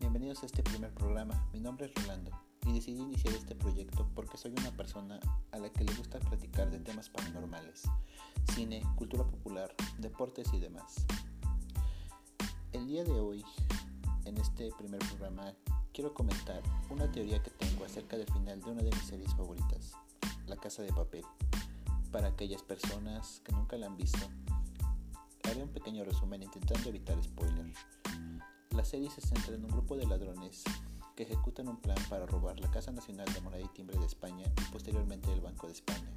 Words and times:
Bienvenidos 0.00 0.42
a 0.42 0.46
este 0.46 0.62
primer 0.62 0.94
programa. 0.94 1.46
Mi 1.52 1.60
nombre 1.60 1.84
es 1.84 1.94
Rolando 1.94 2.30
y 2.64 2.72
decidí 2.72 3.02
iniciar 3.02 3.34
este 3.34 3.54
proyecto 3.54 4.08
porque 4.14 4.38
soy 4.38 4.52
una 4.52 4.70
persona 4.70 5.20
a 5.52 5.58
la 5.58 5.68
que 5.68 5.84
le 5.84 5.92
gusta 5.92 6.18
platicar 6.20 6.70
de 6.70 6.78
temas 6.78 7.10
paranormales, 7.10 7.82
cine, 8.54 8.82
cultura 8.96 9.24
popular, 9.24 9.74
deportes 9.98 10.54
y 10.54 10.58
demás. 10.58 11.04
El 12.72 12.86
día 12.86 13.04
de 13.04 13.12
hoy, 13.12 13.44
en 14.24 14.38
este 14.38 14.72
primer 14.78 15.00
programa, 15.00 15.52
quiero 15.92 16.14
comentar 16.14 16.62
una 16.88 17.12
teoría 17.12 17.42
que 17.42 17.50
tengo 17.50 17.84
acerca 17.84 18.16
del 18.16 18.32
final 18.32 18.62
de 18.62 18.70
una 18.70 18.82
de 18.82 18.90
mis 18.90 19.04
series 19.04 19.34
favoritas, 19.34 19.92
La 20.46 20.56
Casa 20.56 20.80
de 20.80 20.94
Papel. 20.94 21.26
Para 22.10 22.28
aquellas 22.28 22.62
personas 22.62 23.42
que 23.44 23.52
nunca 23.52 23.76
la 23.76 23.88
han 23.88 23.98
visto, 23.98 24.30
haré 25.44 25.62
un 25.62 25.68
pequeño 25.68 26.04
resumen 26.04 26.42
intentando 26.42 26.88
evitar 26.88 27.22
spoilers. 27.22 27.97
La 28.78 28.84
serie 28.84 29.10
se 29.10 29.20
centra 29.20 29.56
en 29.56 29.64
un 29.64 29.72
grupo 29.72 29.96
de 29.96 30.06
ladrones 30.06 30.62
que 31.16 31.24
ejecutan 31.24 31.66
un 31.66 31.78
plan 31.78 31.98
para 32.08 32.26
robar 32.26 32.60
la 32.60 32.70
Casa 32.70 32.92
Nacional 32.92 33.26
de 33.34 33.40
Moneda 33.40 33.64
y 33.64 33.68
Timbre 33.74 33.98
de 33.98 34.06
España 34.06 34.44
y 34.56 34.72
posteriormente 34.72 35.32
el 35.32 35.40
Banco 35.40 35.66
de 35.66 35.72
España. 35.72 36.08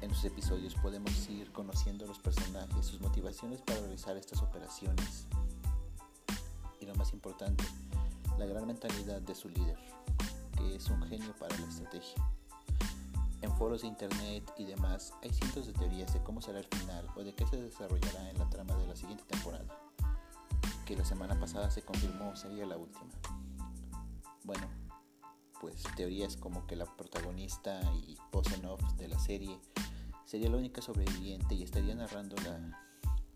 En 0.00 0.08
los 0.08 0.24
episodios 0.24 0.74
podemos 0.76 1.28
ir 1.28 1.52
conociendo 1.52 2.06
los 2.06 2.18
personajes, 2.20 2.86
sus 2.86 3.02
motivaciones 3.02 3.60
para 3.60 3.80
realizar 3.80 4.16
estas 4.16 4.40
operaciones 4.40 5.26
y 6.80 6.86
lo 6.86 6.94
más 6.94 7.12
importante, 7.12 7.64
la 8.38 8.46
gran 8.46 8.66
mentalidad 8.66 9.20
de 9.20 9.34
su 9.34 9.50
líder, 9.50 9.78
que 10.56 10.76
es 10.76 10.88
un 10.88 11.02
genio 11.02 11.34
para 11.38 11.54
la 11.58 11.66
estrategia. 11.66 12.30
En 13.42 13.54
foros 13.58 13.82
de 13.82 13.88
internet 13.88 14.50
y 14.56 14.64
demás 14.64 15.12
hay 15.22 15.34
cientos 15.34 15.66
de 15.66 15.74
teorías 15.74 16.14
de 16.14 16.22
cómo 16.22 16.40
será 16.40 16.60
el 16.60 16.66
final 16.78 17.06
o 17.14 17.22
de 17.22 17.34
qué 17.34 17.46
se 17.46 17.60
desarrollará 17.60 18.30
en 18.30 18.38
la 18.38 18.48
trama 18.48 18.74
de 18.76 18.86
la 18.86 18.96
siguiente 18.96 19.24
temporada 19.24 19.85
que 20.86 20.96
la 20.96 21.04
semana 21.04 21.38
pasada 21.38 21.68
se 21.68 21.82
confirmó 21.82 22.36
sería 22.36 22.64
la 22.64 22.78
última. 22.78 23.10
Bueno, 24.44 24.68
pues 25.60 25.82
teorías 25.96 26.36
como 26.36 26.64
que 26.66 26.76
la 26.76 26.86
protagonista 26.86 27.80
y 28.06 28.16
voz 28.30 28.46
de 28.96 29.08
la 29.08 29.18
serie 29.18 29.58
sería 30.24 30.48
la 30.48 30.58
única 30.58 30.80
sobreviviente 30.80 31.56
y 31.56 31.64
estaría 31.64 31.94
narrando 31.96 32.36
la, 32.44 32.80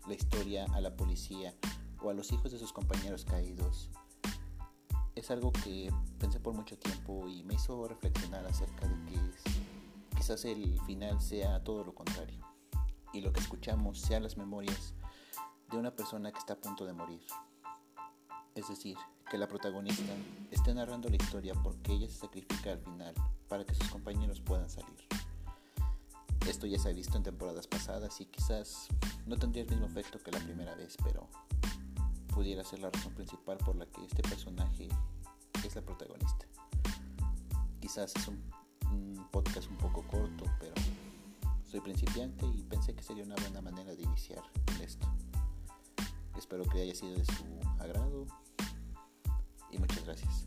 la 0.07 0.13
historia 0.13 0.65
a 0.73 0.79
la 0.79 0.95
policía 0.95 1.53
o 2.01 2.09
a 2.09 2.13
los 2.13 2.31
hijos 2.31 2.53
de 2.53 2.57
sus 2.57 2.71
compañeros 2.71 3.25
caídos. 3.25 3.91
Es 5.15 5.29
algo 5.29 5.51
que 5.51 5.91
pensé 6.19 6.39
por 6.39 6.53
mucho 6.53 6.79
tiempo 6.79 7.27
y 7.27 7.43
me 7.43 7.55
hizo 7.55 7.85
reflexionar 7.85 8.45
acerca 8.45 8.87
de 8.87 8.95
que 9.11 9.19
quizás 10.15 10.45
el 10.45 10.79
final 10.85 11.19
sea 11.19 11.61
todo 11.65 11.83
lo 11.83 11.93
contrario 11.93 12.39
y 13.11 13.19
lo 13.19 13.33
que 13.33 13.41
escuchamos 13.41 13.99
sean 13.99 14.23
las 14.23 14.37
memorias 14.37 14.93
de 15.71 15.77
una 15.77 15.95
persona 15.95 16.31
que 16.31 16.39
está 16.39 16.53
a 16.53 16.57
punto 16.57 16.85
de 16.85 16.93
morir. 16.93 17.21
Es 18.55 18.67
decir, 18.67 18.97
que 19.29 19.37
la 19.37 19.47
protagonista 19.47 20.13
esté 20.51 20.73
narrando 20.73 21.07
la 21.07 21.15
historia 21.15 21.53
porque 21.53 21.93
ella 21.93 22.07
se 22.07 22.17
sacrifica 22.17 22.73
al 22.73 22.79
final 22.79 23.13
para 23.47 23.65
que 23.65 23.73
sus 23.73 23.87
compañeros 23.89 24.41
puedan 24.41 24.69
salir. 24.69 25.07
Esto 26.47 26.67
ya 26.67 26.77
se 26.77 26.89
ha 26.89 26.93
visto 26.93 27.15
en 27.15 27.23
temporadas 27.23 27.67
pasadas 27.67 28.19
y 28.19 28.25
quizás 28.25 28.87
no 29.25 29.37
tendría 29.37 29.63
el 29.63 29.69
mismo 29.69 29.85
efecto 29.85 30.19
que 30.19 30.31
la 30.31 30.39
primera 30.39 30.75
vez, 30.75 30.97
pero 31.03 31.29
pudiera 32.33 32.63
ser 32.63 32.79
la 32.79 32.89
razón 32.89 33.13
principal 33.13 33.57
por 33.57 33.75
la 33.75 33.85
que 33.85 34.03
este 34.03 34.23
personaje 34.23 34.89
es 35.63 35.75
la 35.75 35.81
protagonista. 35.81 36.45
Quizás 37.79 38.13
es 38.15 38.27
un, 38.27 38.41
podcast 39.31 39.69
un 39.69 39.77
poco 39.77 40.03
corto, 40.07 40.43
pero 40.59 40.73
soy 41.63 41.79
principiante 41.79 42.45
y 42.45 42.63
pensé 42.63 42.93
que 42.93 43.03
sería 43.03 43.23
una 43.23 43.35
buena 43.35 43.61
manera 43.61 43.95
de 43.95 44.01
iniciar 44.01 44.43
esto. 44.81 45.07
Espero 46.51 46.69
que 46.69 46.81
haya 46.81 46.93
sido 46.93 47.15
de 47.15 47.23
su 47.23 47.45
agrado 47.79 48.27
y 49.71 49.77
muchas 49.77 50.03
gracias. 50.03 50.40